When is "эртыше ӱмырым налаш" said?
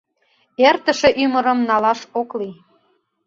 0.67-1.99